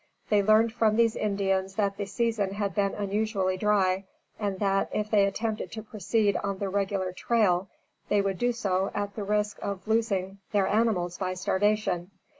[0.29, 4.05] They learned from these Indians that the season had been unusually dry,
[4.39, 7.69] and that, if they attempted to proceed on the regular trail,
[8.09, 12.09] they would do so at the risk of losing their animals by starvation.